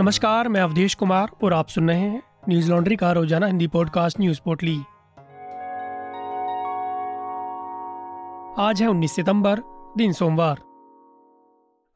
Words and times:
नमस्कार, 0.00 0.48
मैं 0.48 0.60
अवधेश 0.60 0.94
कुमार 0.94 1.28
और 1.44 1.52
आप 1.52 1.68
सुन 1.68 1.88
रहे 1.88 2.00
हैं 2.00 2.22
न्यूज़ 2.48 2.70
लॉन्ड्री 2.70 2.96
का 2.96 3.12
रोज़ाना 3.12 3.46
हिंदी 3.46 3.66
पॉडकास्ट 3.66 4.20
न्यूज़ 4.20 4.40
पोर्टली। 4.44 4.76
आज 8.58 8.82
है 8.82 8.88
19 8.88 9.14
सितंबर, 9.14 9.60
दिन 9.96 10.12
सोमवार। 10.12 10.58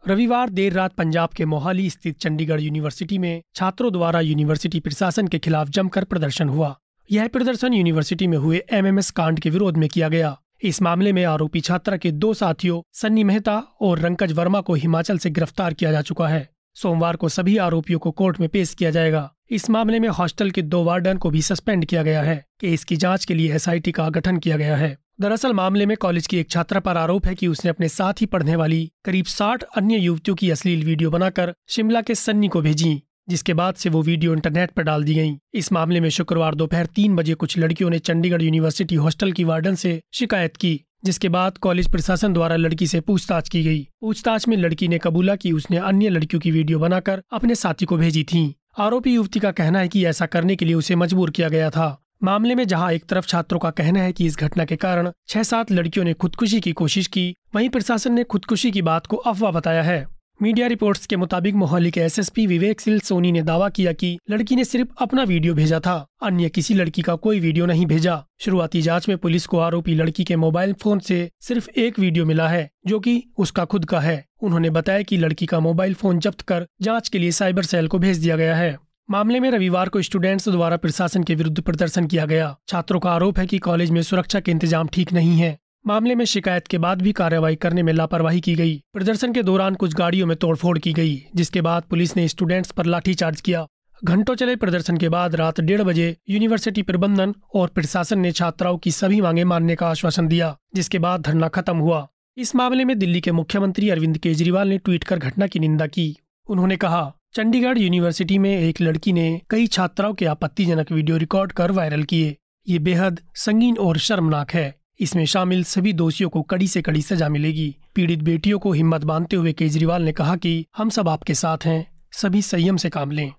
रविवार 0.08 0.50
देर 0.50 0.72
रात 0.72 0.92
पंजाब 0.92 1.28
के 1.28 1.44
मोहाली 1.44 1.90
स्थित 1.90 2.18
चंडीगढ़ 2.18 2.60
यूनिवर्सिटी 2.60 3.18
में 3.18 3.42
छात्रों 3.54 3.92
द्वारा 3.92 4.20
यूनिवर्सिटी 4.20 4.80
प्रशासन 4.80 5.28
के 5.28 5.38
खिलाफ 5.38 5.68
जमकर 5.68 6.04
प्रदर्शन 6.04 6.48
हुआ। 6.48 6.78
यह 7.10 7.28
प्रदर्शन 7.28 7.74
यूनिवर्सिटी 7.74 8.26
में 8.26 8.38
हुए 8.38 8.62
एमएमएस 8.70 9.10
कांड 9.10 9.40
के 9.40 9.50
विरोध 9.50 9.76
में 9.76 9.88
किया 9.88 10.08
गया। 10.08 10.38
इस 10.62 10.82
मामले 10.82 11.12
में 11.12 11.24
आरोपी 11.24 11.60
छात्रा 11.60 11.96
के 11.96 12.10
दो 12.10 12.34
साथियों, 12.34 12.82
सन्नी 12.92 13.24
मेहता 13.24 13.62
और 13.80 13.98
रंकज 13.98 14.32
वर्मा 14.32 14.60
को 14.60 14.74
हिमाचल 14.74 15.18
से 15.18 15.30
गिरफ़्तार 15.30 15.74
किया 15.74 15.92
जा 15.92 16.00
चुका 16.00 16.28
है। 16.28 16.53
सोमवार 16.76 17.16
को 17.16 17.28
सभी 17.28 17.56
आरोपियों 17.56 17.98
को 17.98 18.10
कोर्ट 18.10 18.40
में 18.40 18.48
पेश 18.48 18.74
किया 18.74 18.90
जाएगा। 18.90 19.30
इस 19.50 19.70
मामले 19.70 19.98
में 20.00 20.08
हॉस्टल 20.08 20.50
के 20.50 20.62
दो 20.62 20.82
वार्डन 20.84 21.18
को 21.18 21.30
भी 21.30 21.42
सस्पेंड 21.42 21.84
किया 21.84 22.02
गया 22.02 22.22
है 22.22 22.36
केस 22.60 22.84
की 22.84 22.96
जाँच 22.96 23.24
के 23.24 23.34
लिए 23.34 23.54
एसआईटी 23.54 23.92
का 23.92 24.08
गठन 24.08 24.38
किया 24.38 24.56
गया 24.56 24.76
है। 24.76 24.96
दरअसल 25.20 25.52
मामले 25.52 25.86
में 25.86 25.96
कॉलेज 25.96 26.26
की 26.26 26.38
एक 26.38 26.50
छात्रा 26.50 26.80
पर 26.80 26.96
आरोप 26.96 27.26
है 27.26 27.34
कि 27.34 27.46
उसने 27.46 27.68
अपने 27.68 27.88
साथ 27.88 28.20
ही 28.20 28.26
पढ़ने 28.26 28.56
वाली 28.56 28.90
करीब 29.04 29.24
साठ 29.24 29.62
अन्य 29.76 29.96
युवतियों 29.96 30.36
की 30.36 30.50
अश्लील 30.50 30.84
वीडियो 30.84 31.10
बनाकर 31.10 31.54
शिमला 31.68 32.00
के 32.00 32.14
सन्नी 32.14 32.48
को 32.48 32.60
भेजी, 32.60 33.02
जिसके 33.28 33.54
बाद 33.54 33.74
से 33.74 33.90
वो 33.90 34.02
वीडियो 34.02 34.32
इंटरनेट 34.34 34.70
पर 34.70 34.82
डाल 34.82 35.04
दी 35.04 35.14
गई। 35.14 35.36
इस 35.54 35.72
मामले 35.72 36.00
में 36.00 36.08
शुक्रवार 36.08 36.54
दोपहर 36.54 36.86
तीन 36.86 37.16
बजे 37.16 37.34
कुछ 37.34 37.58
लड़कियों 37.58 37.90
ने 37.90 37.98
चंडीगढ़ 37.98 38.42
यूनिवर्सिटी 38.42 38.94
हॉस्टल 38.94 39.32
की 39.32 39.44
वार्डन 39.44 39.74
से 39.74 40.00
शिकायत 40.12 40.56
की। 40.56 40.80
जिसके 41.04 41.28
बाद 41.28 41.58
कॉलेज 41.58 41.90
प्रशासन 41.90 42.32
द्वारा 42.32 42.56
लड़की 42.56 42.86
से 42.86 43.00
पूछताछ 43.00 43.48
की 43.48 43.62
गई। 43.64 43.88
पूछताछ 44.00 44.48
में 44.48 44.56
लड़की 44.56 44.88
ने 44.88 44.98
कबूला 44.98 45.36
कि 45.36 45.52
उसने 45.52 45.76
अन्य 45.76 46.08
लड़कियों 46.08 46.40
की 46.40 46.50
वीडियो 46.50 46.78
बनाकर 46.78 47.22
अपने 47.32 47.54
साथी 47.54 47.84
को 47.84 47.96
भेजी 47.96 48.24
थी। 48.24 48.54
आरोपी 48.78 49.14
युवती 49.14 49.40
का 49.40 49.50
कहना 49.50 49.78
है 49.78 49.88
कि 49.88 50.04
ऐसा 50.06 50.26
करने 50.26 50.56
के 50.56 50.64
लिए 50.64 50.74
उसे 50.74 50.94
मजबूर 50.94 51.30
किया 51.30 51.48
गया 51.48 51.70
था। 51.70 52.00
मामले 52.22 52.54
में 52.54 52.66
जहाँ 52.66 52.92
एक 52.92 53.04
तरफ़ 53.04 53.26
छात्रों 53.26 53.58
का 53.58 53.70
कहना 53.70 54.00
है 54.00 54.12
कि 54.12 54.26
इस 54.26 54.38
घटना 54.38 54.64
के 54.64 54.76
कारण 54.76 55.10
छह 55.28 55.42
सात 55.42 55.72
लड़कियों 55.72 56.04
ने 56.04 56.12
खुदकुशी 56.12 56.60
की 56.60 56.72
कोशिश 56.72 57.06
की, 57.06 57.34
वहीं 57.54 57.68
प्रशासन 57.68 58.12
ने 58.12 58.24
खुदकुशी 58.24 58.70
की 58.70 58.82
बात 58.82 59.06
को 59.06 59.16
अफवाह 59.16 59.52
बताया 59.52 59.82
है। 59.82 60.13
मीडिया 60.40 60.66
रिपोर्ट्स 60.66 61.06
के 61.06 61.16
मुताबिक 61.16 61.54
मोहाली 61.54 61.90
के 61.90 62.00
एसएसपी 62.00 62.46
विवेक 62.46 62.80
सिल 62.80 62.98
सोनी 63.00 63.30
ने 63.32 63.42
दावा 63.42 63.68
किया 63.68 63.92
कि 63.92 64.18
लड़की 64.30 64.56
ने 64.56 64.64
सिर्फ़ 64.64 64.88
अपना 64.98 65.22
वीडियो 65.22 65.54
भेजा 65.54 65.78
था, 65.80 65.94
अन्य 66.22 66.48
किसी 66.48 66.74
लड़की 66.74 67.02
का 67.02 67.14
कोई 67.16 67.40
वीडियो 67.40 67.66
नहीं 67.66 67.86
भेजा। 67.86 68.22
शुरुआती 68.40 68.82
जाँच 68.82 69.08
में 69.08 69.16
पुलिस 69.18 69.46
को 69.46 69.58
आरोपी 69.58 69.94
लड़की 69.94 70.24
के 70.24 70.36
मोबाइल 70.36 70.72
फ़ोन 70.72 70.98
से 70.98 71.30
सिर्फ़ 71.40 71.70
एक 71.70 71.98
वीडियो 71.98 72.24
मिला 72.24 72.48
है, 72.48 72.70
जो 72.86 73.00
कि 73.00 73.22
उसका 73.38 73.64
खुद 73.64 73.84
का 73.84 74.00
है। 74.00 74.24
उन्होंने 74.42 74.70
बताया 74.70 75.02
कि 75.02 75.16
लड़की 75.16 75.46
का 75.46 75.60
मोबाइल 75.60 75.94
फ़ोन 75.94 76.18
जब्त 76.18 76.40
कर 76.42 76.66
जाँच 76.82 77.08
के 77.08 77.18
लिए 77.18 77.30
साइबर 77.32 77.62
सेल 77.62 77.88
को 77.88 77.98
भेज 77.98 78.18
दिया 78.18 78.36
गया 78.36 78.56
है। 78.56 78.76
मामले 79.08 79.40
में 79.40 79.50
रविवार 79.50 79.88
को 79.88 80.02
स्टूडेंट्स 80.02 80.48
द्वारा 80.48 80.76
प्रशासन 80.76 81.22
के 81.22 81.34
विरुद्ध 81.34 81.60
प्रदर्शन 81.60 82.06
किया 82.06 82.26
गया। 82.26 82.56
छात्रों 82.68 83.00
का 83.00 83.10
आरोप 83.10 83.38
है 83.38 83.46
कि 83.46 83.58
कॉलेज 83.58 83.90
में 83.90 84.02
सुरक्षा 84.02 84.40
के 84.40 84.50
इंतज़ाम 84.50 84.88
ठीक 84.88 85.12
नहीं 85.12 85.38
है। 85.38 85.58
मामले 85.86 86.14
में 86.14 86.24
शिकायत 86.24 86.66
के 86.66 86.78
बाद 86.78 87.02
भी 87.02 87.12
कार्रवाई 87.12 87.56
करने 87.56 87.82
में 87.82 87.92
लापरवाही 87.92 88.40
की 88.40 88.54
गई। 88.54 88.82
प्रदर्शन 88.92 89.32
के 89.32 89.42
दौरान 89.42 89.74
कुछ 89.74 89.94
गाड़ियों 89.94 90.26
में 90.26 90.36
तोड़फोड़ 90.36 90.78
की 90.78 90.92
गई, 90.92 91.26
जिसके 91.36 91.60
बाद 91.60 91.82
पुलिस 91.82 92.16
ने 92.16 92.28
स्टूडेंट्स 92.28 92.70
पर 92.70 92.86
लाठीचार्ज 92.86 93.40
किया। 93.40 93.66
घंटों 94.04 94.34
चले 94.34 94.56
प्रदर्शन 94.56 94.96
के 94.96 95.08
बाद 95.08 95.34
रात 95.34 95.60
डेढ़ 95.60 95.82
बजे 95.82 96.16
यूनिवर्सिटी 96.30 96.82
प्रबंधन 96.82 97.34
और 97.54 97.68
प्रशासन 97.68 98.18
ने 98.18 98.32
छात्राओं 98.32 98.78
की 98.78 98.90
सभी 98.90 99.20
मांगे 99.20 99.44
मानने 99.44 99.76
का 99.76 99.88
आश्वासन 99.88 100.28
दिया, 100.28 100.56
जिसके 100.74 100.98
बाद 100.98 101.20
धरना 101.20 101.48
खत्म 101.48 101.76
हुआ। 101.76 102.08
इस 102.36 102.54
मामले 102.54 102.84
में 102.84 102.98
दिल्ली 102.98 103.20
के 103.20 103.32
मुख्यमंत्री 103.32 103.90
अरविंद 103.90 104.18
केजरीवाल 104.18 104.68
ने 104.68 104.78
ट्वीट 104.78 105.04
कर 105.04 105.18
घटना 105.18 105.46
की 105.46 105.58
निंदा 105.58 105.86
की। 105.86 106.16
उन्होंने 106.48 106.76
कहा, 106.76 107.12
चंडीगढ़ 107.34 107.78
यूनिवर्सिटी 107.78 108.38
में 108.38 108.58
एक 108.58 108.80
लड़की 108.80 109.12
ने 109.12 109.40
कई 109.50 109.66
छात्राओं 109.66 110.14
के 110.14 110.26
आपत्तिजनक 110.26 110.92
वीडियो 110.92 111.16
रिकॉर्ड 111.16 111.52
कर 111.52 111.70
वायरल 111.70 112.02
किए। 112.02 112.36
ये 112.68 112.78
बेहद 112.78 113.20
संगीन 113.34 113.76
और 113.76 113.98
शर्मनाक 113.98 114.50
है। 114.50 114.83
इसमें 115.00 115.26
शामिल 115.26 115.64
सभी 115.64 115.92
दोषियों 115.92 116.30
को 116.30 116.42
कड़ी 116.42 116.68
से 116.68 116.82
कड़ी 116.82 117.02
सजा 117.02 117.28
मिलेगी। 117.28 117.76
पीड़ित 117.94 118.22
बेटियों 118.22 118.58
को 118.58 118.72
हिम्मत 118.72 119.04
बांधते 119.04 119.36
हुए 119.36 119.52
केजरीवाल 119.52 120.02
ने 120.02 120.12
कहा 120.12 120.36
कि 120.36 120.66
हम 120.76 120.90
सब 120.90 121.08
आपके 121.08 121.34
साथ 121.34 121.58
हैं, 121.64 121.86
सभी 122.12 122.42
संयम 122.42 122.76
से 122.76 122.90
काम 122.90 123.10
लें। 123.10 123.32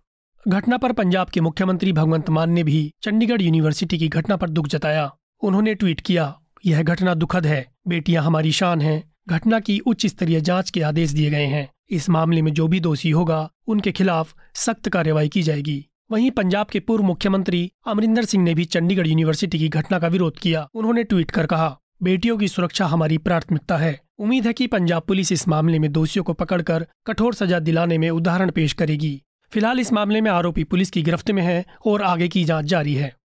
घटना 0.47 0.77
पर 0.77 0.91
पंजाब 0.91 1.29
के 1.29 1.41
मुख्यमंत्री 1.41 1.93
भगवंत 1.93 2.29
मान 2.29 2.51
ने 2.51 2.63
भी 2.63 2.93
चंडीगढ़ 3.01 3.41
यूनिवर्सिटी 3.41 3.97
की 3.97 4.07
घटना 4.07 4.35
पर 4.35 4.49
दुख 4.49 4.67
जताया। 4.67 5.11
उन्होंने 5.41 5.75
ट्वीट 5.75 6.01
किया, 6.01 6.39
यह 6.65 6.83
घटना 6.83 7.13
दुखद 7.13 7.45
है, 7.45 7.71
बेटियाँ 7.87 8.23
हमारी 8.23 8.51
शान 8.51 8.81
हैं। 8.81 9.11
घटना 9.29 9.59
की 9.59 9.79
उच्च 9.79 10.05
स्तरीय 10.05 10.41
जाँच 10.41 10.69
के 10.69 10.81
आदेश 10.81 11.11
दिए 11.11 11.29
गए 11.29 11.45
हैं। 11.45 11.69
इस 11.89 12.09
मामले 12.09 12.41
में 12.41 12.53
जो 12.53 12.67
भी 12.67 12.79
दोषी 12.79 13.09
होगा, 13.09 13.49
उनके 13.67 13.91
खिलाफ 13.91 14.35
सख्त 14.55 14.89
कार्रवाई 14.89 15.29
की 15.29 15.41
जाएगी। 15.43 15.85
वहीं 16.11 16.31
पंजाब 16.31 16.67
के 16.67 16.79
पूर्व 16.79 17.03
मुख्यमंत्री 17.03 17.71
अमरिंदर 17.87 18.25
सिंह 18.25 18.43
ने 18.43 18.53
भी 18.53 18.65
चंडीगढ़ 18.65 19.07
यूनिवर्सिटी 19.07 19.59
की 19.59 19.69
घटना 19.69 19.99
का 19.99 20.07
विरोध 20.07 20.39
किया, 20.39 20.69
उन्होंने 20.73 21.03
ट्वीट 21.03 21.31
कर 21.31 21.45
कहा, 21.45 21.79
बेटियों 22.03 22.37
की 22.37 22.47
सुरक्षा 22.47 22.85
हमारी 22.85 23.17
प्राथमिकता 23.17 23.77
है। 23.77 24.01
उम्मीद 24.19 24.47
है 24.47 24.53
कि 24.53 24.67
पंजाब 24.67 25.03
पुलिस 25.03 25.31
इस 25.31 25.47
मामले 25.47 25.79
में 25.79 25.91
दोषियों 25.91 26.23
को 26.23 26.33
पकड़कर 26.33 26.87
कठोर 27.05 27.33
सजा 27.33 27.59
दिलाने 27.59 27.97
में 27.97 28.09
उदाहरण 28.09 28.51
पेश 28.51 28.73
करेगी। 28.73 29.21
फ़िलहाल 29.51 29.79
इस 29.79 29.93
मामले 29.93 30.21
में 30.21 30.31
आरोपी 30.31 30.63
पुलिस 30.63 30.91
की 30.91 31.01
गिरफ्त 31.01 31.31
में 31.31 31.43
है 31.43 31.65
और 31.85 32.01
आगे 32.01 32.27
की 32.27 32.43
जाँच 32.43 32.65
जारी 32.65 32.93
है। 32.93 33.15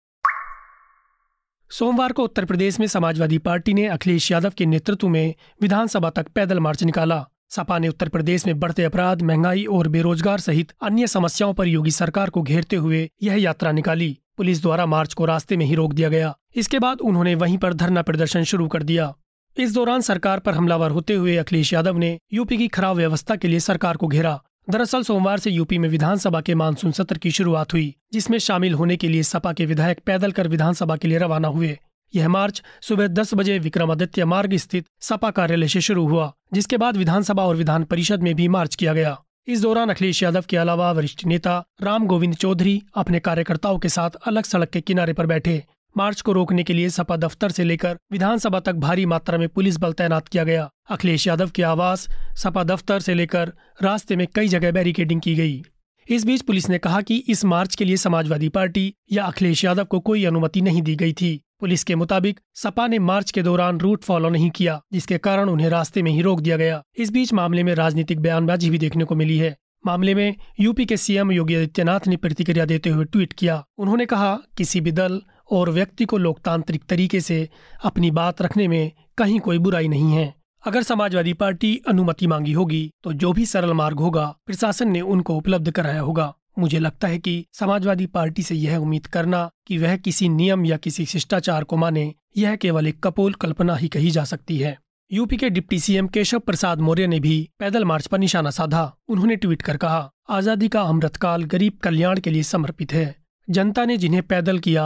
सोमवार 1.70 2.12
को 2.12 2.24
उत्तर 2.24 2.44
प्रदेश 2.44 2.80
में 2.80 2.86
समाजवादी 2.86 3.38
पार्टी 3.38 3.74
ने 3.74 3.86
अखिलेश 3.86 4.32
यादव 4.32 4.52
के 4.58 4.66
नेतृत्व 4.66 5.08
में 5.08 5.34
विधानसभा 5.62 6.10
तक 6.10 6.28
पैदल 6.28 6.60
मार्च 6.60 6.84
निकाला। 6.84 7.26
सपा 7.50 7.78
ने 7.78 7.88
उत्तर 7.88 8.08
प्रदेश 8.08 8.46
में 8.46 8.58
बढ़ते 8.60 8.84
अपराध, 8.84 9.22
महँगाई 9.22 9.64
और 9.64 9.88
बेरोजगार 9.88 10.40
सहित 10.40 10.72
अन्य 10.82 11.06
समस्याओं 11.06 11.54
पर 11.54 11.66
योगी 11.66 11.90
सरकार 11.90 12.30
को 12.30 12.42
घेरते 12.42 12.76
हुए 12.76 13.10
यह 13.22 13.34
यात्रा 13.34 13.72
निकाली। 13.72 14.18
पुलिस 14.36 14.62
द्वारा 14.62 14.86
मार्च 14.86 15.14
को 15.14 15.24
रास्ते 15.24 15.56
में 15.56 15.66
ही 15.66 15.74
रोक 15.74 15.92
दिया 15.92 16.08
गया। 16.08 16.34
इसके 16.56 16.78
बाद 16.78 17.00
उन्होंने 17.00 17.34
वहीं 17.34 17.58
पर 17.58 17.74
धरना 17.74 18.02
प्रदर्शन 18.02 18.42
शुरू 18.42 18.68
कर 18.68 18.82
दिया। 18.82 19.14
इस 19.56 19.74
दौरान 19.74 20.00
सरकार 20.00 20.38
पर 20.38 20.54
हमलावर 20.54 20.90
होते 20.90 21.14
हुए 21.14 21.36
अखिलेश 21.36 21.72
यादव 21.72 21.98
ने 21.98 22.18
यूपी 22.32 22.58
की 22.58 22.68
खराब 22.68 22.96
व्यवस्था 22.96 23.36
के 23.36 23.48
लिए 23.48 23.60
सरकार 23.60 23.96
को 23.96 24.06
घेरा। 24.06 24.42
दरअसल 24.70 25.02
सोमवार 25.02 25.38
से 25.38 25.50
यूपी 25.50 25.78
में 25.78 25.88
विधानसभा 25.88 26.40
के 26.40 26.54
मानसून 26.54 26.92
सत्र 26.92 27.18
की 27.18 27.30
शुरुआत 27.30 27.72
हुई, 27.72 27.94
जिसमें 28.12 28.38
शामिल 28.38 28.74
होने 28.74 28.96
के 28.96 29.08
लिए 29.08 29.22
सपा 29.22 29.52
के 29.52 29.66
विधायक 29.66 30.00
पैदल 30.06 30.32
कर 30.32 30.48
विधानसभा 30.48 30.96
के 30.96 31.08
लिए 31.08 31.18
रवाना 31.18 31.48
हुए। 31.48 31.78
यह 32.14 32.28
मार्च 32.28 32.62
सुबह 32.82 33.06
दस 33.06 33.34
बजे 33.34 33.58
विक्रमादित्य 33.58 34.24
मार्ग 34.24 34.56
स्थित 34.56 34.86
सपा 35.00 35.30
कार्यालय 35.30 35.68
से 35.68 35.80
शुरू 35.80 36.06
हुआ, 36.08 36.32
जिसके 36.52 36.76
बाद 36.76 36.96
विधानसभा 36.96 37.44
और 37.44 37.56
विधान 37.56 37.84
परिषद 37.84 38.22
में 38.22 38.34
भी 38.34 38.48
मार्च 38.48 38.74
किया 38.74 38.94
गया। 38.94 39.18
इस 39.46 39.62
दौरान 39.62 39.90
अखिलेश 39.90 40.22
यादव 40.22 40.44
के 40.48 40.56
अलावा 40.56 40.92
वरिष्ठ 40.92 41.24
नेता 41.24 41.64
राम 41.82 42.06
गोविंद 42.06 42.34
चौधरी 42.34 42.82
अपने 42.94 43.20
कार्यकर्ताओं 43.20 43.78
के 43.78 43.88
साथ 43.88 44.10
अलग 44.10 44.44
सड़क 44.44 44.70
के 44.70 44.80
किनारे 44.80 45.12
पर 45.12 45.26
बैठे। 45.26 45.64
मार्च 45.96 46.20
को 46.20 46.32
रोकने 46.32 46.62
के 46.62 46.72
लिए 46.72 46.88
सपा 46.88 47.16
दफ्तर 47.16 47.50
से 47.50 47.64
लेकर 47.64 47.98
विधानसभा 48.12 48.60
तक 48.60 48.72
भारी 48.72 49.06
मात्रा 49.06 49.38
में 49.38 49.48
पुलिस 49.48 49.76
बल 49.76 49.92
तैनात 49.92 50.28
किया 50.28 50.44
गया। 50.44 50.70
अखिलेश 50.90 51.26
यादव 51.26 51.50
के 51.50 51.62
आवास 51.62 52.08
सपा 52.36 52.64
दफ्तर 52.64 53.00
से 53.00 53.14
लेकर 53.14 53.52
रास्ते 53.82 54.16
में 54.16 54.26
कई 54.34 54.48
जगह 54.48 54.72
बैरिकेडिंग 54.72 55.20
की 55.20 55.34
गई। 55.34 55.62
इस 56.08 56.24
बीच 56.24 56.42
पुलिस 56.42 56.68
ने 56.68 56.78
कहा 56.78 57.00
कि 57.00 57.16
इस 57.16 57.44
मार्च 57.44 57.74
के 57.74 57.84
लिए 57.84 57.96
समाजवादी 57.96 58.48
पार्टी 58.48 58.94
या 59.12 59.24
अखिलेश 59.24 59.64
यादव 59.64 59.84
को 59.84 60.00
कोई 60.00 60.24
अनुमति 60.24 60.60
नहीं 60.60 60.82
दी 60.82 60.96
गई 60.96 61.12
थी। 61.12 61.40
पुलिस 61.60 61.84
के 61.84 61.94
मुताबिक, 61.94 62.40
सपा 62.54 62.86
ने 62.86 62.98
मार्च 62.98 63.30
के 63.30 63.42
दौरान 63.42 63.80
रूट 63.80 64.04
फॉलो 64.04 64.28
नहीं 64.28 64.50
किया, 64.50 64.80
जिसके 64.92 65.18
कारण 65.18 65.48
उन्हें 65.48 65.68
रास्ते 65.68 66.02
में 66.02 66.10
ही 66.12 66.22
रोक 66.22 66.40
दिया 66.40 66.56
गया। 66.56 66.82
इस 66.96 67.10
बीच 67.12 67.32
मामले 67.32 67.62
में 67.62 67.74
राजनीतिक 67.74 68.20
बयानबाजी 68.20 68.70
भी 68.70 68.78
देखने 68.78 69.04
को 69.04 69.14
मिली 69.14 69.38
है। 69.38 69.56
मामले 69.86 70.14
में 70.14 70.34
यूपी 70.60 70.84
के 70.84 70.96
सीएम 70.96 71.30
योगी 71.32 71.54
आदित्यनाथ 71.54 72.06
ने 72.06 72.16
प्रतिक्रिया 72.16 72.64
देते 72.64 72.90
हुए 72.90 73.04
ट्वीट 73.04 73.32
किया। 73.32 73.62
उन्होंने 73.78 74.06
कहा, 74.06 74.34
किसी 74.56 74.80
भी 74.80 74.92
दल 74.92 75.20
और 75.50 75.70
व्यक्ति 75.70 76.04
को 76.04 76.18
लोकतांत्रिक 76.18 76.84
तरीके 76.88 77.20
से 77.20 77.48
अपनी 77.84 78.10
बात 78.10 78.42
रखने 78.42 78.68
में 78.68 78.90
कहीं 79.18 79.40
कोई 79.40 79.58
बुराई 79.58 79.88
नहीं 79.88 80.12
है। 80.12 80.34
अगर 80.64 80.82
समाजवादी 80.82 81.32
पार्टी 81.32 81.80
अनुमति 81.88 82.26
मांगी 82.26 82.52
होगी 82.52 82.90
तो 83.04 83.12
जो 83.12 83.32
भी 83.32 83.46
सरल 83.46 83.72
मार्ग 83.72 84.00
होगा, 84.00 84.26
प्रशासन 84.46 84.90
ने 84.90 85.00
उनको 85.00 85.36
उपलब्ध 85.36 85.70
कराया 85.70 86.00
होगा। 86.00 86.34
मुझे 86.60 86.78
लगता 86.78 87.08
है 87.08 87.18
कि 87.18 87.44
समाजवादी 87.52 88.06
पार्टी 88.06 88.42
से 88.42 88.54
यह 88.54 88.76
उम्मीद 88.76 89.06
करना 89.06 89.48
कि 89.66 89.78
वह 89.78 89.96
किसी 89.96 90.28
नियम 90.28 90.64
या 90.66 90.76
किसी 90.76 91.06
शिष्टाचार 91.06 91.64
को 91.64 91.76
माने, 91.76 92.12
यह 92.36 92.56
केवल 92.56 92.86
एक 92.86 93.02
कपोल 93.04 93.32
कल्पना 93.34 93.76
ही 93.76 93.88
कही 93.88 94.10
जा 94.10 94.24
सकती 94.24 94.58
है। 94.58 94.76
यूपी 95.10 95.36
के 95.36 95.50
डिप्टी 95.50 95.78
सीएम 95.80 96.08
केशव 96.08 96.38
प्रसाद 96.38 96.80
मौर्य 96.80 97.06
ने 97.06 97.20
भी 97.20 97.48
पैदल 97.58 97.84
मार्च 97.84 98.06
पर 98.06 98.18
निशाना 98.18 98.50
साधा, 98.50 98.92
उन्होंने 99.08 99.36
ट्वीट 99.36 99.62
कर 99.62 99.76
कहा, 99.76 100.10
आज़ादी 100.30 100.68
का 100.68 100.82
अमृतकाल 100.82 101.44
गरीब 101.44 101.78
कल्याण 101.82 102.20
के 102.20 102.30
लिए 102.30 102.42
समर्पित 102.42 102.92
है। 102.92 103.14
जनता 103.48 103.84
ने 103.84 103.96
जिन्हें 103.96 104.22
पैदल 104.22 104.58
किया, 104.58 104.84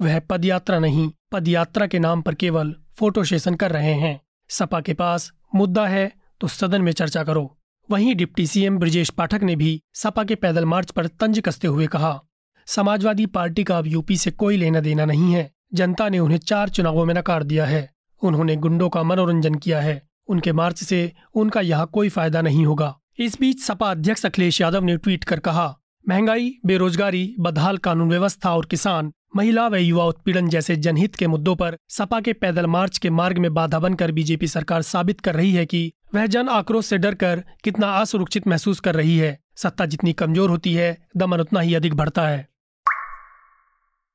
वह 0.00 0.18
पदयात्रा 0.20 0.78
नहीं, 0.78 1.10
पदयात्रा 1.32 1.86
के 1.86 1.98
नाम 1.98 2.22
पर 2.22 2.34
केवल 2.34 2.74
फ़ोटो 2.98 3.24
सेशन 3.24 3.54
कर 3.54 3.72
रहे 3.72 3.92
हैं। 3.94 4.20
सपा 4.50 4.80
के 4.80 4.94
पास 4.94 5.30
मुद्दा 5.54 5.86
है 5.86 6.10
तो 6.40 6.48
सदन 6.48 6.82
में 6.82 6.92
चर्चा 6.92 7.24
करो। 7.24 7.56
वहीं 7.90 8.14
डिप्टी 8.16 8.46
सीएम 8.46 8.78
ब्रजेश 8.78 9.10
पाठक 9.10 9.42
ने 9.42 9.54
भी 9.56 9.80
सपा 9.94 10.24
के 10.24 10.34
पैदल 10.34 10.64
मार्च 10.64 10.90
पर 10.90 11.06
तंज 11.06 11.40
कसते 11.40 11.68
हुए 11.68 11.86
कहा, 11.86 12.20
समाजवादी 12.66 13.26
पार्टी 13.26 13.64
का 13.64 13.78
अब 13.78 13.86
यूपी 13.86 14.16
से 14.16 14.30
कोई 14.30 14.56
लेना 14.56 14.80
देना 14.80 15.04
नहीं 15.04 15.32
है, 15.32 15.50
जनता 15.74 16.08
ने 16.08 16.18
उन्हें 16.18 16.38
चार 16.38 16.68
चुनावों 16.68 17.04
में 17.04 17.14
नकार 17.14 17.42
दिया 17.42 17.66
है, 17.66 17.88
उन्होंने 18.22 18.56
गुंडों 18.56 18.88
का 18.88 19.02
मनोरंजन 19.02 19.54
किया 19.54 19.80
है, 19.80 20.02
उनके 20.28 20.52
मार्च 20.52 20.82
से 20.82 21.12
उनका 21.34 21.60
यहाँ 21.60 21.86
कोई 21.86 22.08
फ़ायदा 22.08 22.42
नहीं 22.42 22.66
होगा। 22.66 22.94
इस 23.18 23.40
बीच 23.40 23.62
सपा 23.62 23.90
अध्यक्ष 23.90 24.26
अखिलेश 24.26 24.60
यादव 24.60 24.84
ने 24.84 24.96
ट्वीट 24.96 25.24
कर 25.24 25.40
कहा, 25.40 25.74
महँगाई, 26.08 26.52
बेरोजगारी, 26.66 27.34
बदहाल 27.40 27.78
कानून 27.78 28.10
व्यवस्था 28.10 28.54
और 28.56 28.66
किसान 28.66 29.12
महिला 29.36 29.66
व 29.68 29.76
युवा 29.76 30.04
उत्पीड़न 30.04 30.48
जैसे 30.48 30.76
जनहित 30.76 31.16
के 31.16 31.26
मुद्दों 31.26 31.54
पर 31.56 31.76
सपा 31.88 32.20
के 32.20 32.32
पैदल 32.32 32.66
मार्च 32.66 32.98
के 32.98 33.10
मार्ग 33.10 33.38
में 33.38 33.52
बाधा 33.54 33.78
बनकर 33.78 34.12
बीजेपी 34.12 34.46
सरकार 34.46 34.82
साबित 34.82 35.20
कर 35.20 35.34
रही 35.34 35.52
है 35.52 35.64
कि 35.66 35.92
वह 36.14 36.26
जन 36.26 36.48
आक्रोश 36.48 36.86
से 36.86 36.98
डरकर 36.98 37.42
कितना 37.64 37.90
असुरक्षित 37.90 38.46
महसूस 38.48 38.80
कर 38.80 38.94
रही 38.94 39.18
है। 39.18 39.38
सत्ता 39.56 39.86
जितनी 39.86 40.12
कमज़ोर 40.12 40.50
होती 40.50 40.72
है, 40.74 40.96
दमन 41.16 41.40
उतना 41.40 41.60
ही 41.60 41.74
अधिक 41.74 41.94
बढ़ता 41.94 42.26
है। 42.28 42.48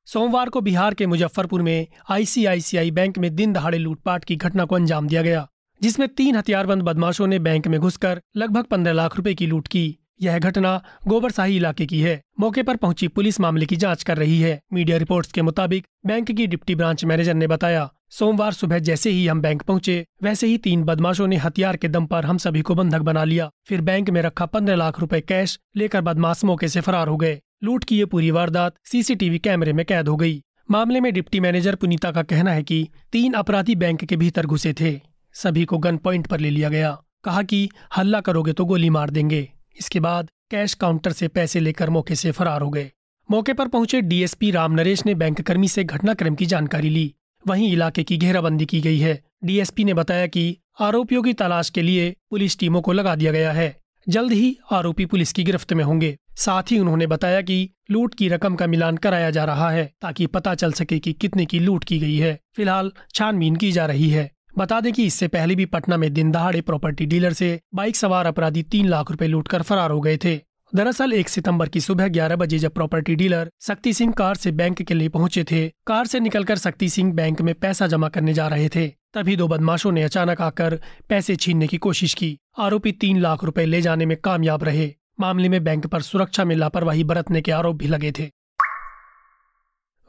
सोमवार 0.07 0.49
को 0.49 0.61
बिहार 0.61 0.93
के 0.93 1.07
मुजफ्फरपुर 1.07 1.61
में 1.61 1.87
आईसीआईसीआई 2.09 2.91
बैंक 2.91 3.17
में 3.17 3.35
दिन 3.35 3.53
दहाड़े 3.53 3.77
लूटपाट 3.77 4.23
की 4.23 4.35
घटना 4.35 4.65
को 4.65 4.75
अंजाम 4.75 5.07
दिया 5.07 5.21
गया, 5.21 5.47
जिसमें 5.81 6.07
तीन 6.09 6.35
हथियारबंद 6.35 6.83
बदमाशों 6.83 7.27
ने 7.27 7.39
बैंक 7.39 7.67
में 7.67 7.79
घुसकर 7.79 8.21
लगभग 8.37 8.63
पंद्रह 8.63 8.93
लाख 8.93 9.17
रुपए 9.17 9.33
की 9.33 9.47
लूट 9.47 9.67
की। 9.67 9.97
यह 10.21 10.39
घटना 10.39 10.83
गोबरसाही 11.07 11.55
इलाके 11.55 11.85
की 11.85 12.01
है। 12.01 12.21
मौके 12.39 12.63
पर 12.63 12.75
पहुँची 12.75 13.07
पुलिस 13.07 13.39
मामले 13.39 13.65
की 13.65 13.75
जाँच 13.75 14.03
कर 14.03 14.17
रही 14.17 14.41
है। 14.41 14.59
मीडिया 14.73 14.97
रिपोर्ट्स 14.97 15.31
के 15.31 15.41
मुताबिक 15.41 15.85
बैंक 16.05 16.31
की 16.31 16.47
डिप्टी 16.47 16.75
ब्रांच 16.75 17.05
मैनेजर 17.05 17.33
ने 17.33 17.47
बताया, 17.47 17.93
सोमवार 18.09 18.51
सुबह 18.51 18.79
जैसे 18.79 19.09
ही 19.09 19.27
हम 19.27 19.41
बैंक 19.41 19.61
पहुँचे, 19.61 20.05
वैसे 20.23 20.47
ही 20.47 20.57
तीन 20.57 20.83
बदमाशों 20.83 21.27
ने 21.27 21.35
हथियार 21.35 21.77
के 21.77 21.87
दम 21.87 22.05
पर 22.05 22.25
हम 22.25 22.37
सभी 22.37 22.61
को 22.61 22.75
बंधक 22.75 22.99
बना 22.99 23.23
लिया। 23.23 23.49
फिर 23.67 23.81
बैंक 23.81 24.09
में 24.09 24.21
रखा 24.21 24.45
पंद्रह 24.45 24.75
लाख 24.75 24.99
रुपए 24.99 25.21
कैश 25.21 25.59
लेकर 25.75 26.01
बदमाश 26.01 26.43
मौके 26.43 26.67
से 26.67 26.81
फरार 26.81 27.07
हो 27.07 27.17
गए। 27.17 27.39
लूट 27.63 27.83
की 27.83 27.97
ये 27.97 28.05
पूरी 28.05 28.31
वारदात 28.31 28.75
सीसीटीवी 28.85 29.39
कैमरे 29.39 29.73
में 29.73 29.85
कैद 29.85 30.07
हो 30.07 30.15
गई। 30.15 30.41
मामले 30.71 30.99
में 30.99 31.13
डिप्टी 31.13 31.39
मैनेजर 31.39 31.75
पुनीता 31.75 32.11
का 32.11 32.23
कहना 32.23 32.51
है 32.51 32.63
कि 32.63 32.87
तीन 33.11 33.33
अपराधी 33.33 33.75
बैंक 33.75 34.05
के 34.05 34.15
भीतर 34.15 34.45
घुसे 34.45 34.73
थे। 34.73 34.99
सभी 35.33 35.65
को 35.65 35.77
गन 35.77 35.97
पॉइंट 35.97 36.27
पर 36.27 36.39
ले 36.39 36.49
लिया 36.49 36.69
गया। 36.69 37.01
कहा 37.23 37.41
कि, 37.41 37.69
हल्ला 37.97 38.21
करोगे 38.21 38.53
तो 38.53 38.65
गोली 38.65 38.89
मार 38.89 39.09
देंगे। 39.09 39.49
इसके 39.77 39.99
बाद 39.99 40.29
कैश 40.51 40.73
काउंटर 40.73 41.11
से 41.11 41.27
पैसे 41.27 41.59
लेकर 41.59 41.89
मौके 41.89 42.15
से 42.15 42.31
फरार 42.31 42.61
हो 42.61 42.69
गए। 42.69 42.91
मौके 43.31 43.53
पर 43.53 43.67
पहुँचे 43.67 44.01
डीएसपी 44.01 44.51
राम 44.51 44.71
नरेश 44.71 45.05
ने 45.05 45.15
बैंक 45.15 45.41
कर्मी 45.41 45.67
से 45.67 45.83
घटनाक्रम 45.83 46.35
की 46.35 46.45
जानकारी 46.45 46.89
ली। 46.89 47.13
वहीं 47.47 47.71
इलाके 47.73 48.03
की 48.03 48.17
घेराबंदी 48.17 48.65
की 48.65 48.81
गई 48.81 48.99
है। 48.99 49.21
डीएसपी 49.43 49.83
ने 49.83 49.93
बताया 49.93 50.27
कि 50.27 50.57
आरोपियों 50.81 51.23
की 51.23 51.33
तलाश 51.33 51.69
के 51.69 51.81
लिए 51.81 52.15
पुलिस 52.29 52.57
टीमों 52.59 52.81
को 52.81 52.91
लगा 52.91 53.15
दिया 53.15 53.31
गया 53.31 53.51
है। 53.51 53.79
जल्द 54.09 54.31
ही 54.31 54.57
आरोपी 54.71 55.05
पुलिस 55.05 55.33
की 55.33 55.43
गिरफ्त 55.43 55.73
में 55.73 55.83
होंगे। 55.83 56.17
साथ 56.35 56.63
ही 56.71 56.79
उन्होंने 56.79 57.07
बताया 57.07 57.41
कि 57.41 57.69
लूट 57.91 58.15
की 58.15 58.27
रकम 58.29 58.55
का 58.55 58.67
मिलान 58.67 58.97
कराया 58.97 59.29
जा 59.29 59.45
रहा 59.45 59.69
है 59.69 59.93
ताकि 60.01 60.25
पता 60.25 60.55
चल 60.55 60.71
सके 60.71 60.99
कि 60.99 61.13
कितने 61.13 61.45
की 61.45 61.59
लूट 61.59 61.83
की 61.83 61.99
गई 61.99 62.17
है। 62.17 62.39
फ़िलहाल 62.55 62.91
छानबीन 63.15 63.55
की 63.55 63.71
जा 63.71 63.85
रही 63.85 64.09
है। 64.09 64.31
बता 64.57 64.79
दें 64.79 64.93
कि 64.93 65.05
इससे 65.05 65.27
पहले 65.27 65.55
भी 65.55 65.65
पटना 65.65 65.97
में 65.97 66.13
दिन 66.13 66.31
दहाड़े 66.31 66.61
प्रॉपर्टी 66.61 67.05
डीलर 67.05 67.33
से 67.33 67.59
बाइक 67.75 67.95
सवार 67.95 68.25
अपराधी 68.25 68.63
तीन 68.63 68.87
लाख 68.87 69.11
रुपए 69.11 69.27
लूटकर 69.27 69.61
फरार 69.61 69.91
हो 69.91 70.01
गए 70.01 70.17
थे। 70.17 70.39
दरअसल 70.75 71.13
एक 71.13 71.29
सितंबर 71.29 71.69
की 71.69 71.79
सुबह 71.81 72.07
11 72.07 72.35
बजे 72.35 72.59
जब 72.59 72.71
property 72.71 73.15
dealer 73.15 73.49
Shakti 73.61 73.93
Singh 73.93 74.13
car 74.13 74.35
से 74.35 74.51
बैंक 74.51 74.81
के 74.81 74.93
लिए 74.93 75.09
पहुँचे 75.09 75.43
थे, 75.43 75.67
कार 75.87 76.05
से 76.05 76.19
निकलकर 76.19 76.57
शक्ति 76.57 76.89
सिंह 76.89 77.13
बैंक 77.13 77.41
में 77.41 77.53
पैसा 77.55 77.87
जमा 77.87 78.09
करने 78.09 78.33
जा 78.33 78.47
रहे 78.47 78.69
थे। 78.69 78.87
तभी 78.87 79.35
दो 79.35 79.47
बदमाशों 79.47 79.91
ने 79.91 80.03
अचानक 80.03 80.41
आकर 80.41 80.79
पैसे 81.09 81.35
छीनने 81.35 81.67
की 81.67 81.77
कोशिश 81.77 82.13
की। 82.13 82.37
आरोपी 82.57 82.91
तीन 82.91 83.19
लाख 83.19 83.43
रुपए 83.43 83.65
ले 83.65 83.81
जाने 83.81 84.05
में 84.05 84.17
कामयाब 84.17 84.63
रहे। 84.63 84.93
मामले 85.19 85.49
में 85.49 85.63
बैंक 85.63 85.87
पर 85.87 86.01
सुरक्षा 86.01 86.45
में 86.45 86.55
लापरवाही 86.55 87.03
बरतने 87.03 87.41
के 87.41 87.51
आरोप 87.51 87.75
भी 87.75 87.87
लगे 87.87 88.11
थे। 88.11 88.29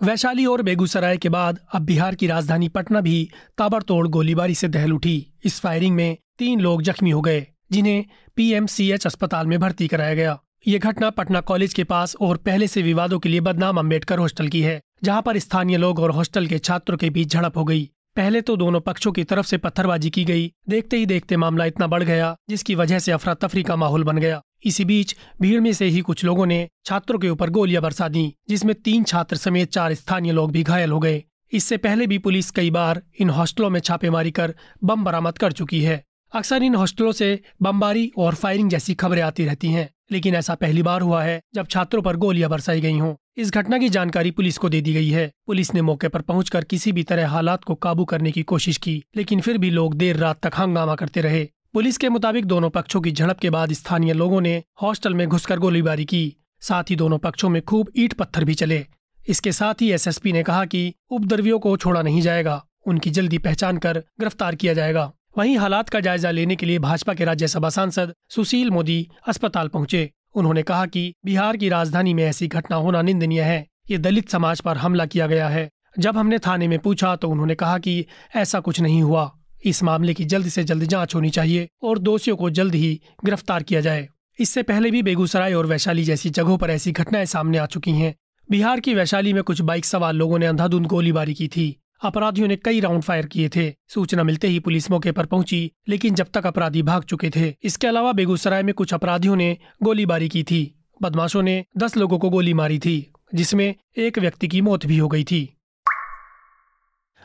वैशाली 0.03 0.45
और 0.47 0.63
बेगूसराय 0.63 1.17
के 1.17 1.29
बाद 1.29 1.59
अब 1.75 1.83
बिहार 1.83 2.15
की 2.15 2.27
राजधानी 2.27 2.69
पटना 2.69 3.01
भी 3.01 3.29
ताबड़तोड़ 3.59 4.07
गोलीबारी 4.09 4.55
से 4.55 4.69
दहल 4.69 4.93
उठी। 4.93 5.15
इस 5.45 5.61
फायरिंग 5.61 5.95
में 5.97 6.17
तीन 6.39 6.61
लोग 6.61 6.83
जख्मी 6.83 7.11
हो 7.11 7.21
गए, 7.21 7.47
जिन्हें 7.73 8.05
पीएमसीएच 8.37 9.07
अस्पताल 9.07 9.47
में 9.47 9.59
भर्ती 9.61 9.89
कराया 9.89 10.15
गया। 10.15 10.39
ये 10.67 10.79
घटना 10.79 11.11
पटना 11.11 11.41
कॉलेज 11.41 11.75
के 11.75 11.85
पास 11.85 12.17
और 12.21 12.37
पहले 12.37 12.67
से 12.67 12.83
विवादों 12.83 13.19
के 13.19 13.29
लिए 13.29 13.41
बदनाम 13.41 13.79
अंबेडकर 13.79 14.19
हॉस्टल 14.19 14.49
की 14.49 14.63
है, 14.63 14.81
जहाँ 15.05 15.23
पर 15.23 15.39
स्थानीय 15.39 15.77
लोग 15.77 15.99
और 15.99 16.11
हॉस्टल 16.11 16.47
के 16.47 16.59
छात्रों 16.59 16.99
के 16.99 17.11
बीच 17.11 17.33
झड़प 17.33 17.59
हो 17.59 17.65
गई। 17.65 17.91
पहले 18.17 18.41
तो 18.41 18.57
दोनों 18.57 18.81
पक्षों 18.81 19.13
की 19.13 19.25
तरफ़ 19.25 19.47
से 19.47 19.57
पत्थरबाजी 19.57 20.11
की 20.11 20.25
गई। 20.25 20.53
देखते 20.69 20.97
ही 20.97 21.07
देखते 21.07 21.37
मामला 21.37 21.65
इतना 21.65 21.87
बढ़ 21.87 22.03
गया, 22.03 22.37
जिसकी 22.51 22.75
वजह 22.75 22.99
से 22.99 23.13
अफरा 23.13 23.35
तफरी 23.35 23.63
का 23.63 23.77
माहौल 23.77 24.05
बन 24.05 24.19
गया। 24.19 24.43
इसी 24.65 24.85
बीच 24.85 25.15
भीड़ 25.41 25.61
में 25.61 25.73
से 25.73 25.85
ही 25.85 26.01
कुछ 26.01 26.25
लोगों 26.25 26.47
ने 26.47 26.69
छात्रों 26.87 27.19
के 27.19 27.29
ऊपर 27.29 27.51
गोलियाँ 27.51 27.83
बरसा 27.83 28.09
दी, 28.09 28.35
जिसमें 28.49 28.75
तीन 28.75 29.05
छात्र 29.05 29.37
समेत 29.37 29.71
चार 29.71 29.95
स्थानीय 29.95 30.33
लोग 30.33 30.53
भी 30.53 30.63
घायल 30.63 30.91
हो 30.91 30.99
गए। 31.01 31.23
इससे 31.53 31.77
पहले 31.77 32.07
भी 32.07 32.19
पुलिस 32.19 32.51
कई 32.51 32.71
बार 32.71 33.03
इन 33.21 33.31
हॉस्टलों 33.31 33.71
में 33.71 33.81
छापेमारी 33.81 34.31
कर 34.31 34.55
बम 34.85 35.05
बरामद 35.05 35.39
कर 35.39 35.53
चुकी 35.53 35.81
है। 35.83 36.03
अक्सर 36.33 36.63
इन 36.63 36.75
हॉस्टलों 36.75 37.13
से 37.13 37.39
बमबारी 37.63 38.11
और 38.19 38.35
फायरिंग 38.35 38.71
जैसी 38.71 38.95
खबरें 38.95 39.23
आती 39.23 39.45
रहती 39.45 39.69
हैं, 39.69 39.89
लेकिन 40.13 40.35
ऐसा 40.35 40.55
पहली 40.55 40.83
बार 40.83 41.01
हुआ 41.01 41.23
है 41.23 41.41
जब 41.55 41.67
छात्रों 41.67 42.03
पर 42.03 42.17
गोलियाँ 42.17 42.51
बरसाई 42.51 42.81
गई 42.81 42.99
हों। 42.99 43.15
इस 43.37 43.51
घटना 43.51 43.79
की 43.79 43.89
जानकारी 43.89 44.31
पुलिस 44.31 44.59
को 44.59 44.69
दे 44.69 44.81
दी 44.81 44.93
गई 44.93 45.09
है। 45.09 45.31
पुलिस 45.47 45.75
ने 45.75 45.83
मौके 45.83 46.09
पर 46.09 46.21
पहुंचकर 46.21 46.65
किसी 46.65 46.93
भी 46.93 47.03
तरह 47.03 47.29
हालात 47.29 47.65
को 47.65 47.75
काबू 47.75 48.05
करने 48.05 48.33
की 48.33 48.43
कोशिश 48.43 48.77
की, 48.77 49.03
लेकिन 49.17 49.41
फिर 49.41 49.59
भी 49.59 49.71
लोग 49.71 49.95
देर 49.95 50.17
रात 50.17 50.41
तक 50.47 50.59
हंगामा 50.59 50.95
करते 50.95 51.21
रहे। 51.21 51.49
पुलिस 51.75 51.99
के 51.99 52.09
मुताबिक 52.09 52.45
दोनों 52.45 52.69
पक्षों 52.71 53.01
की 53.01 53.11
झड़प 53.13 53.39
के 53.39 53.51
बाद 53.51 53.73
स्थानीय 53.73 54.13
लोगों 54.13 54.41
ने 54.41 54.63
हॉस्टल 54.83 55.15
में 55.15 55.27
घुसकर 55.29 55.59
गोलीबारी 55.59 56.05
की। 56.05 56.37
साथ 56.63 56.91
ही 56.91 56.97
दोनों 56.97 57.19
पक्षों 57.19 57.49
में 57.49 57.61
खूब 57.63 57.91
ईट 57.97 58.13
पत्थर 58.13 58.45
भी 58.45 58.55
चले। 58.55 58.85
इसके 59.29 59.53
साथ 59.53 59.75
ही 59.81 59.91
एसएसपी 59.93 60.33
ने 60.33 60.43
कहा 60.43 60.65
कि 60.65 60.95
उपद्रवियों 61.11 61.59
को 61.59 61.77
छोड़ा 61.77 62.03
नहीं 62.03 62.21
जाएगा। 62.23 62.65
उनकी 62.87 63.11
जल्दी 63.11 63.39
पहचान 63.39 63.79
कर 63.79 63.99
गिरफ़्तार 64.21 64.55
किया 64.55 64.75
जाएगा। 64.75 65.11
वहीं 65.39 65.57
हालात 65.59 65.89
का 65.89 66.01
जायजा 66.01 66.31
लेने 66.31 66.57
के 66.57 66.67
लिए 66.67 66.79
भाजपा 66.79 67.15
के 67.15 67.25
राज्यसभा 67.25 67.71
सांसद 67.71 68.15
सुशील 68.31 68.71
मोदी 68.71 69.09
अस्पताल 69.29 69.69
पहुँचे। 69.69 70.11
उन्होंने 70.35 70.63
कहा 70.63 70.87
कि 70.87 71.13
बिहार 71.25 71.57
की 71.57 71.69
राजधानी 71.69 72.15
में 72.15 72.25
ऐसी 72.25 72.49
घटना 72.49 72.77
होना 72.77 73.03
निंदनीय 73.03 73.43
है। 73.43 73.67
ये 73.91 73.99
दलित 73.99 74.29
समाज 74.29 74.61
पर 74.61 74.77
हमला 74.77 75.07
किया 75.07 75.27
गया 75.27 75.49
है। 75.49 75.69
जब 75.99 76.17
हमने 76.17 76.39
थाने 76.39 76.69
में 76.69 76.79
पूछा 76.79 77.17
तो 77.17 77.31
उन्होंने 77.31 77.55
कहा 77.55 77.79
कि 77.79 78.05
ऐसा 78.37 78.61
कुछ 78.61 78.81
नहीं 78.81 79.03
हुआ। 79.03 79.31
इस 79.65 79.83
मामले 79.83 80.15
की 80.15 80.25
जल्द 80.25 80.49
से 80.49 80.65
जल्द 80.65 80.85
जाँच 80.85 81.15
होनी 81.15 81.31
चाहिए 81.31 81.69
और 81.83 81.99
दोषियों 81.99 82.37
को 82.37 82.51
जल्द 82.51 82.75
ही 82.75 83.01
गिरफ़्तार 83.25 83.63
किया 83.63 83.81
जाए। 83.81 84.09
इससे 84.39 84.63
पहले 84.63 84.91
भी 84.91 85.03
बेगूसराय 85.03 85.55
और 85.55 85.67
वैशाली 85.67 86.05
जैसी 86.05 86.31
जगहों 86.31 86.59
पर 86.59 86.71
ऐसी 86.71 86.93
घटनाएँ 86.93 87.27
सामने 87.27 87.59
आ 87.59 87.67
चुकी 87.67 87.91
हैं। 87.91 88.15
बिहार 88.51 88.81
की 88.81 88.95
वैशाली 88.95 89.33
में 89.33 89.43
कुछ 89.43 89.61
बाइक 89.61 89.85
सवार 89.85 90.13
लोगों 90.13 90.39
ने 90.39 90.47
अंधाधुंध 90.47 90.87
गोलीबारी 90.87 91.35
की 91.35 91.49
थी। 91.49 91.77
अपराधियों 92.03 92.49
ने 92.49 92.57
कई 92.57 92.81
राउंड 92.81 93.03
फायर 93.03 93.27
किए 93.27 93.49
थे। 93.49 93.75
सूचना 93.89 94.23
मिलते 94.23 94.49
ही 94.49 94.59
पुलिस 94.59 94.91
मौके 94.91 95.13
पर 95.13 95.27
पहुँची, 95.27 95.73
लेकिन 95.89 96.15
जब 96.15 96.27
तक 96.35 96.47
अपराधी 96.47 96.83
भाग 96.83 97.03
चुके 97.03 97.31
थे, 97.31 97.55
इसके 97.63 97.87
अलावा 97.87 98.13
बेगूसराय 98.13 98.63
में 98.63 98.75
कुछ 98.75 98.95
अपराधियों 98.95 99.37
ने 99.37 99.57
गोलीबारी 99.83 100.29
की 100.29 100.43
थी। 100.43 100.75
बदमाशों 101.03 101.43
ने 101.43 101.65
दस 101.77 101.97
लोगों 101.97 102.19
को 102.19 102.31
गोली 102.31 102.55
मारी 102.55 102.79
थी, 102.79 103.13
जिसमें 103.35 103.75
एक 103.97 104.19
व्यक्ति 104.19 104.49
की 104.49 104.61
मौत 104.61 104.87
भी 104.87 104.99
हो 104.99 105.09
गई 105.09 105.25
थी। 105.25 105.57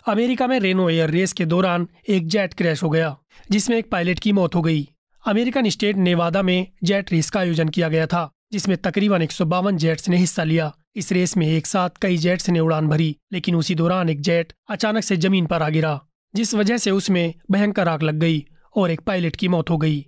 अमेरिका 0.08 0.48
में 0.48 0.60
रेनो 0.60 0.90
एयर 0.90 1.10
रेस 1.10 1.34
के 1.34 1.46
दौरान 1.46 1.88
एक 2.08 2.28
जेट 2.28 2.54
क्रैश 2.54 2.84
हो 2.84 2.90
गया, 2.90 3.18
जिसमें 3.52 3.78
एक 3.78 3.90
पायलट 3.92 4.20
की 4.20 4.32
मौत 4.32 4.56
हो 4.56 4.62
गई। 4.62 4.90
अमेरिकन 5.28 5.70
स्टेट 5.70 5.96
नेवादा 5.96 6.42
में 6.42 6.68
जेट 6.84 7.12
रेस 7.12 7.30
का 7.30 7.40
आयोजन 7.40 7.70
किया 7.70 7.90
गया 7.90 8.08
था, 8.08 8.32
जिसमें 8.52 8.78
तकरीबन 8.78 9.22
एक 9.22 9.32
जेट्स 9.78 10.10
ने 10.10 10.18
हिस्सा 10.18 10.44
लिया। 10.44 10.74
इस 10.96 11.12
रेस 11.12 11.38
में 11.38 11.48
एक 11.48 11.68
साथ 11.68 11.90
कई 12.02 12.18
जेट्स 12.18 12.50
ने 12.50 12.60
उड़ान 12.60 12.88
भरी, 12.88 13.16
लेकिन 13.34 13.56
उसी 13.56 13.76
दौरान 13.76 14.10
एक 14.10 14.22
जेट 14.22 14.54
अचानक 14.70 15.04
से 15.04 15.18
ज़मीन 15.18 15.46
पर 15.46 15.62
आ 15.62 15.70
गिरा, 15.70 16.02
जिस 16.36 16.54
वजह 16.54 16.78
से 16.78 16.92
उसमें 16.92 17.34
भयंकर 17.52 17.88
आग 17.88 18.04
लग 18.04 18.16
गई 18.16 18.46
और 18.76 18.92
एक 18.92 19.02
पायलट 19.02 19.36
की 19.36 19.48
मौत 19.48 19.70
हो 19.70 19.78
गई। 19.78 20.06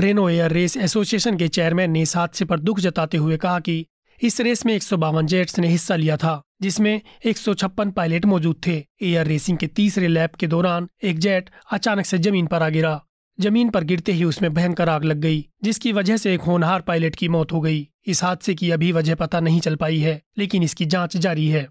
रेनो 0.00 0.28
एयर 0.28 0.50
रेस 0.50 0.76
एसोसिएशन 0.76 1.36
के 1.36 1.48
चेयरमैन 1.48 1.90
ने 1.90 2.02
इस 2.02 2.16
हादसे 2.16 2.44
पर 2.44 2.58
दुख 2.58 2.80
जताते 2.80 3.16
हुए 3.16 3.36
कहा 3.36 3.60
कि 3.60 3.86
इस 4.22 4.40
रेस 4.40 4.66
में 4.66 4.74
एक 4.74 4.82
जेट्स 5.24 5.58
ने 5.58 5.68
हिस्सा 5.68 5.96
लिया 5.96 6.16
था। 6.16 6.42
जिसमें 6.62 7.00
एक 7.24 7.38
सौ 7.38 7.54
छप्पन 7.54 7.90
पायलट 7.90 8.24
मौजूद 8.24 8.56
थे। 8.66 8.84
एयर 9.02 9.26
रेसिंग 9.26 9.58
के 9.58 9.66
तीसरे 9.66 10.08
लैप 10.08 10.34
के 10.34 10.46
दौरान 10.46 10.88
एक 11.02 11.18
जेट 11.18 11.50
अचानक 11.72 12.06
से 12.06 12.18
ज़मीन 12.18 12.46
पर 12.46 12.62
आ 12.62 12.68
गिरा। 12.68 13.00
ज़मीन 13.40 13.70
पर 13.70 13.84
गिरते 13.84 14.12
ही 14.12 14.24
उसमें 14.24 14.54
भयंकर 14.54 14.88
आग 14.88 15.04
लग 15.04 15.16
गई, 15.16 15.48
जिसकी 15.64 15.92
वजह 15.92 16.16
से 16.16 16.34
एक 16.34 16.40
होनहार 16.40 16.80
पायलट 16.80 17.16
की 17.16 17.28
मौत 17.28 17.52
हो 17.52 17.60
गई। 17.60 17.88
इस 18.06 18.24
हादसे 18.24 18.54
की 18.54 18.70
अभी 18.70 18.92
वजह 18.92 19.14
पता 19.14 19.40
नहीं 19.40 19.60
चल 19.60 19.76
पाई 19.76 19.98
है, 19.98 20.22
लेकिन 20.38 20.62
इसकी 20.62 20.86
जाँच 20.86 21.16
जारी 21.16 21.48
है। 21.48 21.68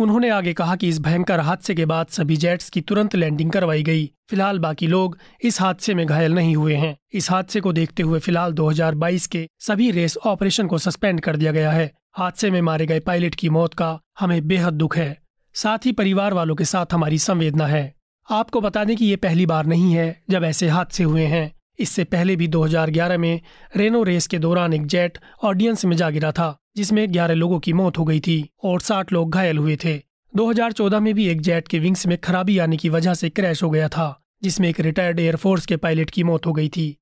उन्होंने 0.00 0.28
आगे 0.28 0.52
कहा 0.52 0.76
कि 0.76 0.88
इस 0.88 0.98
भयंकर 1.00 1.40
हादसे 1.40 1.74
के 1.74 1.84
बाद 1.84 2.06
सभी 2.06 2.36
जेट्स 2.36 2.70
की 2.70 2.80
तुरंत 2.80 3.14
लैंडिंग 3.16 3.50
करवाई 3.50 3.82
गई। 3.82 4.06
फ़िलहाल 4.30 4.58
बाकी 4.58 4.86
लोग 4.86 5.18
इस 5.42 5.60
हादसे 5.60 5.94
में 5.94 6.06
घायल 6.06 6.32
नहीं 6.32 6.56
हुए 6.56 6.74
हैं। 6.74 6.96
इस 7.12 7.30
हादसे 7.30 7.60
को 7.60 7.72
देखते 7.72 8.02
हुए 8.02 8.20
फ़िलहाल 8.20 8.52
2022 8.52 9.26
के 9.26 9.48
सभी 9.58 9.90
रेस 9.90 10.16
ऑपरेशन 10.16 10.66
को 10.66 10.78
सस्पेंड 10.78 11.20
कर 11.20 11.36
दिया 11.36 11.52
गया 11.52 11.70
है। 11.70 11.92
हादसे 12.18 12.50
में 12.50 12.60
मारे 12.62 12.86
गए 12.86 13.00
पायलट 13.00 13.34
की 13.34 13.48
मौत 13.48 13.74
का 13.74 14.00
हमें 14.20 14.48
बेहद 14.48 14.74
दुख 14.74 14.96
है। 14.96 15.18
साथ 15.54 15.78
ही 15.84 15.92
परिवार 15.92 16.34
वालों 16.34 16.54
के 16.54 16.64
साथ 16.64 16.86
हमारी 16.92 17.18
संवेदना 17.18 17.66
है। 17.66 17.94
आपको 18.30 18.60
बता 18.60 18.84
दें 18.84 18.96
कि 18.96 19.04
ये 19.04 19.16
पहली 19.16 19.46
बार 19.46 19.66
नहीं 19.66 19.92
है 19.92 20.22
जब 20.30 20.44
ऐसे 20.44 20.68
हादसे 20.68 21.04
हुए 21.04 21.22
हैं। 21.22 21.52
इससे 21.78 22.04
पहले 22.04 22.36
भी 22.36 22.48
2011 22.48 23.18
में 23.18 23.40
रेनो 23.76 24.02
रेस 24.02 24.26
के 24.26 24.38
दौरान 24.38 24.74
एक 24.74 24.86
जेट 24.86 25.18
ऑडियंस 25.42 25.84
में 25.84 25.96
जा 25.96 26.10
गिरा 26.10 26.32
था, 26.32 26.58
जिसमें 26.76 27.12
11 27.12 27.34
लोगों 27.34 27.60
की 27.60 27.72
मौत 27.72 27.98
हो 27.98 28.04
गई 28.04 28.20
थी 28.20 28.50
और 28.64 28.80
60 28.80 29.12
लोग 29.12 29.30
घायल 29.30 29.58
हुए 29.58 29.76
थे। 29.76 30.02
2014 30.36 31.00
में 31.00 31.14
भी 31.14 31.28
एक 31.28 31.40
जेट 31.40 31.68
के 31.68 31.78
विंग्स 31.78 32.06
में 32.06 32.18
खराबी 32.18 32.58
आने 32.58 32.76
की 32.76 32.88
वजह 32.88 33.14
से 33.14 33.28
क्रैश 33.30 33.62
हो 33.62 33.70
गया 33.70 33.88
था, 33.88 34.24
जिसमें 34.42 34.68
एक 34.68 34.80
रिटायर्ड 34.80 35.20
एयरफोर्स 35.20 35.66
के 35.66 35.76
पायलट 35.76 36.10
की 36.10 36.22
मौत 36.22 36.46
हो 36.46 36.52
गई 36.52 36.68
थी। 36.68 36.96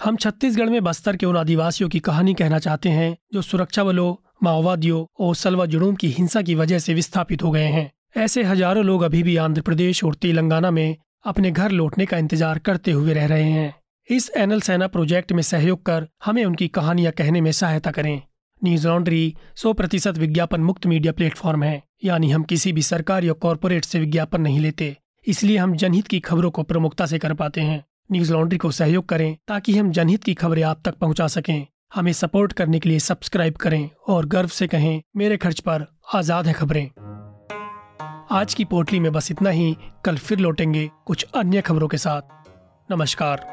हम 0.00 0.16
छत्तीसगढ़ 0.16 0.68
में 0.70 0.82
बस्तर 0.84 1.16
के 1.16 1.26
उन 1.26 1.36
आदिवासियों 1.36 1.88
की 1.88 1.98
कहानी 2.00 2.34
कहना 2.34 2.58
चाहते 2.58 2.88
हैं, 2.88 3.16
जो 3.32 3.42
सुरक्षा 3.42 3.84
बलों 3.84 4.14
माओवादियों 4.42 5.04
और 5.20 5.34
सलवा 5.36 5.66
जुड़ूम 5.66 5.94
की 5.94 6.08
हिंसा 6.08 6.42
की 6.42 6.54
वजह 6.54 6.78
से 6.78 6.94
विस्थापित 6.94 7.42
हो 7.42 7.50
गए 7.50 7.66
हैं। 7.66 7.90
ऐसे 8.16 8.42
हज़ारों 8.42 8.84
लोग 8.84 9.02
अभी 9.02 9.22
भी 9.22 9.36
आंध्र 9.36 9.62
प्रदेश 9.62 10.02
और 10.04 10.14
तेलंगाना 10.14 10.70
में 10.70 10.96
अपने 11.24 11.50
घर 11.50 11.70
लौटने 11.70 12.06
का 12.06 12.18
इंतज़ार 12.18 12.58
करते 12.58 12.92
हुए 12.92 13.14
रह 13.14 13.26
रहे 13.26 13.50
हैं। 13.50 13.74
इस 14.08 14.30
एनल 14.36 14.60
सेना 14.60 14.86
प्रोजेक्ट 14.86 15.32
में 15.32 15.42
सहयोग 15.42 15.84
कर 15.86 16.06
हमें 16.24 16.44
उनकी 16.44 16.68
कहानियाँ 16.68 17.12
कहने 17.12 17.40
में 17.40 17.50
सहायता 17.52 17.90
करें। 17.90 18.20
न्यूज़ 18.62 18.86
लॉन्ड्री 18.88 19.34
सौ 19.56 19.72
प्रतिशत 19.72 20.18
विज्ञापन 20.18 20.60
मुक्त 20.60 20.86
मीडिया 20.86 21.12
प्लेटफॉर्म 21.12 21.62
है, 21.62 21.82
यानी 22.04 22.30
हम 22.30 22.42
किसी 22.44 22.72
भी 22.72 22.82
सरकार 22.84 23.24
या 23.24 23.32
कॉरपोरेट 23.34 23.84
से 23.84 24.00
विज्ञापन 24.00 24.40
नहीं 24.40 24.60
लेते, 24.60 24.96
इसलिए 25.26 25.56
हम 25.56 25.76
जनहित 25.76 26.06
की 26.06 26.20
खबरों 26.20 26.50
को 26.50 26.62
प्रमुखता 26.62 27.06
से 27.06 27.18
कर 27.18 27.34
पाते 27.34 27.60
हैं। 27.60 27.84
न्यूज़ 28.12 28.32
लॉन्ड्री 28.32 28.58
को 28.58 28.70
सहयोग 28.70 29.06
करें 29.06 29.36
ताकि 29.48 29.76
हम 29.78 29.90
जनहित 29.90 30.24
की 30.24 30.34
खबरें 30.34 30.62
आप 30.62 30.80
तक 30.84 30.94
पहुँचा 30.94 31.26
सकें। 31.26 31.66
हमें 31.94 32.12
सपोर्ट 32.12 32.52
करने 32.52 32.78
के 32.78 32.88
लिए 32.88 32.98
सब्सक्राइब 32.98 33.54
करें 33.54 33.90
और 34.08 34.26
गर्व 34.26 34.48
से 34.48 34.66
कहें, 34.66 35.02
मेरे 35.16 35.36
खर्च 35.36 35.60
पर 35.60 35.86
आज़ाद 36.14 36.46
है 36.46 36.52
खबरें। 36.52 36.90
आज 38.30 38.54
की 38.54 38.64
पोटली 38.64 39.00
में 39.00 39.12
बस 39.12 39.30
इतना 39.30 39.50
ही। 39.50 39.76
कल 40.04 40.16
फिर 40.16 40.38
लौटेंगे 40.38 40.90
कुछ 41.06 41.26
अन्य 41.34 41.60
खबरों 41.60 41.88
के 41.88 41.98
साथ। 41.98 42.92
नमस्कार। 42.92 43.44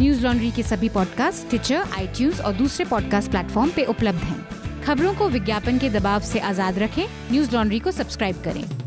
न्यूज़ 0.00 0.26
लॉन्ड्री 0.26 0.50
के 0.50 0.62
सभी 0.62 0.88
पॉडकास्ट 0.88 1.48
ट्विटर 1.48 1.86
आई 1.98 2.30
और 2.30 2.52
दूसरे 2.52 2.84
पॉडकास्ट 2.84 3.30
प्लेटफॉर्म 3.30 3.70
पे 3.70 3.84
उपलब्ध 3.84 4.18
हैं। 4.18 4.82
खबरों 4.82 5.14
को 5.14 5.28
विज्ञापन 5.28 5.78
के 5.78 5.90
दबाव 5.90 6.20
से 6.20 6.38
आज़ाद 6.38 6.78
रखें। 6.78 7.06
न्यूज़ 7.32 7.54
लॉन्ड्री 7.56 7.78
को 7.78 7.90
सब्सक्राइब 7.90 8.42
करें। 8.44 8.77